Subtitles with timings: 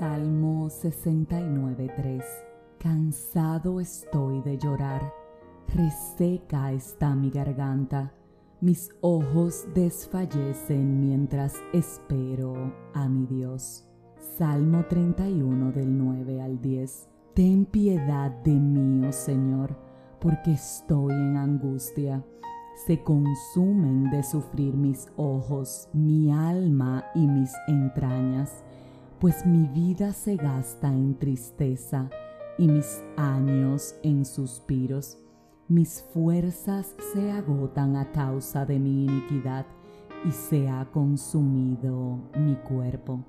[0.00, 2.24] Salmo 69.3
[2.78, 5.12] Cansado estoy de llorar,
[5.74, 8.10] reseca está mi garganta,
[8.62, 13.86] mis ojos desfallecen mientras espero a mi Dios.
[14.38, 19.76] Salmo 31 del 9 al 10 Ten piedad de mí, oh Señor,
[20.18, 22.24] porque estoy en angustia.
[22.86, 28.64] Se consumen de sufrir mis ojos, mi alma y mis entrañas
[29.20, 32.08] pues mi vida se gasta en tristeza
[32.56, 35.18] y mis años en suspiros.
[35.68, 39.66] Mis fuerzas se agotan a causa de mi iniquidad
[40.26, 43.22] y se ha consumido mi cuerpo.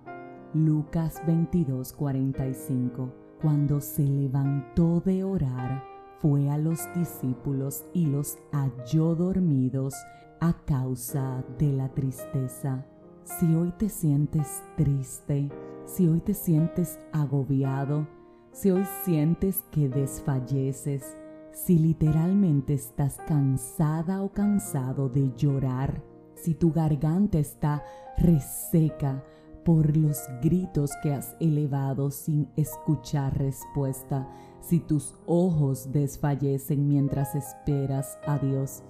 [0.53, 5.83] Lucas 22:45 Cuando se levantó de orar,
[6.19, 9.93] fue a los discípulos y los halló dormidos
[10.39, 12.85] a causa de la tristeza.
[13.23, 15.49] Si hoy te sientes triste,
[15.93, 18.07] si hoy te sientes agobiado,
[18.53, 21.17] si hoy sientes que desfalleces,
[21.51, 26.01] si literalmente estás cansada o cansado de llorar,
[26.35, 27.83] si tu garganta está
[28.17, 29.21] reseca
[29.65, 34.29] por los gritos que has elevado sin escuchar respuesta,
[34.61, 38.81] si tus ojos desfallecen mientras esperas a Dios,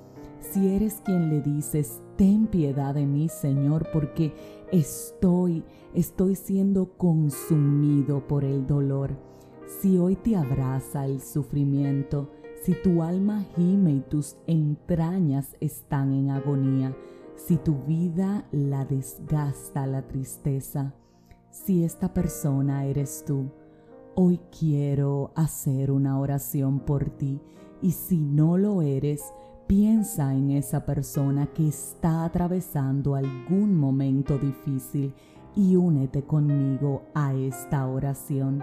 [0.42, 4.34] si eres quien le dices, ten piedad de mí, Señor, porque
[4.72, 9.12] estoy, estoy siendo consumido por el dolor.
[9.82, 12.30] Si hoy te abraza el sufrimiento,
[12.64, 16.96] si tu alma gime y tus entrañas están en agonía,
[17.36, 20.94] si tu vida la desgasta la tristeza,
[21.50, 23.52] si esta persona eres tú,
[24.16, 27.40] hoy quiero hacer una oración por ti
[27.82, 29.34] y si no lo eres,
[29.72, 35.14] Piensa en esa persona que está atravesando algún momento difícil
[35.56, 38.62] y únete conmigo a esta oración.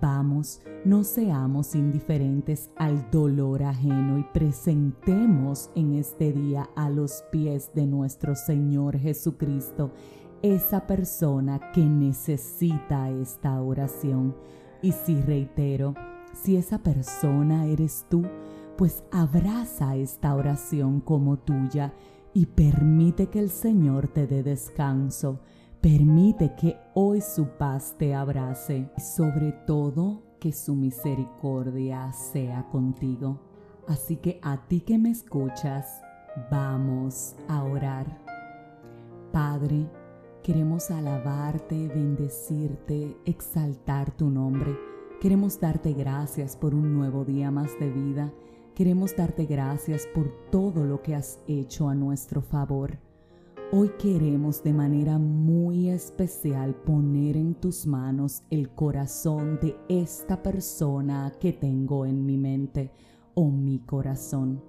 [0.00, 7.70] Vamos, no seamos indiferentes al dolor ajeno y presentemos en este día a los pies
[7.72, 9.92] de nuestro Señor Jesucristo
[10.42, 14.34] esa persona que necesita esta oración.
[14.82, 15.94] Y si reitero,
[16.32, 18.24] si esa persona eres tú,
[18.78, 21.92] pues abraza esta oración como tuya
[22.32, 25.40] y permite que el Señor te dé descanso.
[25.80, 33.40] Permite que hoy su paz te abrace y sobre todo que su misericordia sea contigo.
[33.88, 36.00] Así que a ti que me escuchas,
[36.48, 38.06] vamos a orar.
[39.32, 39.90] Padre,
[40.44, 44.78] queremos alabarte, bendecirte, exaltar tu nombre.
[45.20, 48.32] Queremos darte gracias por un nuevo día más de vida
[48.78, 52.96] Queremos darte gracias por todo lo que has hecho a nuestro favor.
[53.72, 61.32] Hoy queremos de manera muy especial poner en tus manos el corazón de esta persona
[61.40, 62.92] que tengo en mi mente
[63.34, 64.62] o mi corazón.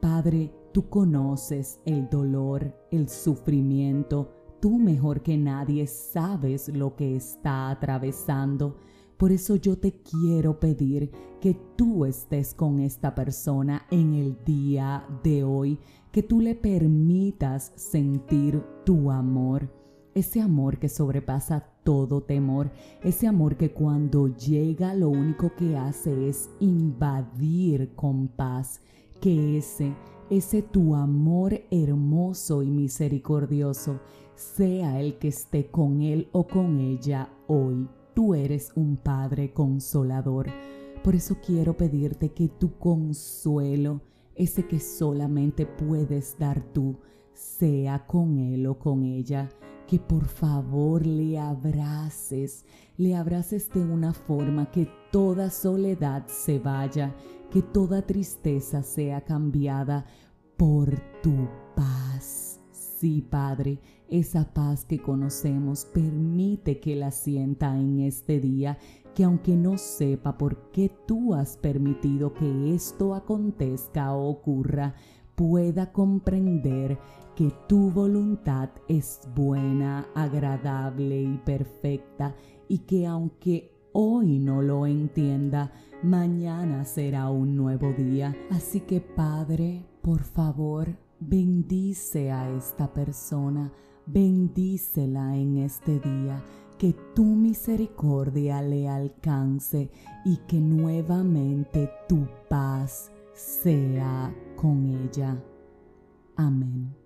[0.00, 4.30] Padre, tú conoces el dolor, el sufrimiento,
[4.60, 8.76] tú mejor que nadie sabes lo que está atravesando
[9.20, 11.10] por eso yo te quiero pedir
[11.42, 15.78] que tú estés con esta persona en el día de hoy,
[16.10, 19.70] que tú le permitas sentir tu amor,
[20.14, 22.70] ese amor que sobrepasa todo temor,
[23.02, 28.80] ese amor que cuando llega lo único que hace es invadir con paz,
[29.20, 29.94] que ese,
[30.30, 34.00] ese tu amor hermoso y misericordioso
[34.34, 37.86] sea el que esté con él o con ella hoy
[38.20, 40.48] tú eres un Padre consolador.
[41.02, 44.02] Por eso quiero pedirte que tu consuelo,
[44.34, 46.98] ese que solamente puedes dar tú,
[47.32, 49.48] sea con él o con ella,
[49.88, 52.66] que por favor le abraces,
[52.98, 57.16] le abraces de una forma que toda soledad se vaya,
[57.50, 60.04] que toda tristeza sea cambiada
[60.58, 60.90] por
[61.22, 62.60] tu paz.
[62.70, 68.78] Sí, Padre, esa paz que conocemos permite que la sienta en este día,
[69.14, 74.94] que aunque no sepa por qué tú has permitido que esto acontezca o ocurra,
[75.34, 76.98] pueda comprender
[77.34, 82.34] que tu voluntad es buena, agradable y perfecta
[82.68, 88.36] y que aunque hoy no lo entienda, mañana será un nuevo día.
[88.50, 90.88] Así que Padre, por favor,
[91.20, 93.72] bendice a esta persona
[94.12, 96.42] bendícela en este día,
[96.78, 99.90] que tu misericordia le alcance
[100.24, 105.36] y que nuevamente tu paz sea con ella.
[106.36, 107.00] Amén.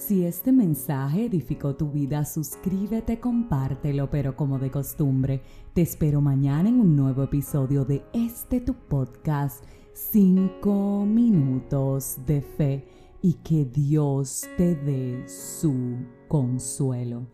[0.00, 5.42] Si este mensaje edificó tu vida, suscríbete, compártelo, pero como de costumbre,
[5.74, 9.62] te espero mañana en un nuevo episodio de este tu podcast,
[9.92, 12.88] 5 minutos de fe,
[13.22, 15.96] y que Dios te dé su
[16.28, 17.26] consuelo.